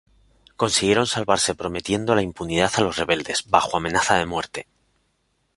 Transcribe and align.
Consiguieron 0.57 1.05
salvarse 1.05 1.53
prometiendo 1.53 2.15
la 2.15 2.23
impunidad 2.23 2.71
a 2.75 2.81
los 2.81 2.97
rebeldes, 2.97 3.47
bajo 3.47 3.77
amenaza 3.77 4.15
de 4.17 4.25
muerte. 4.25 4.67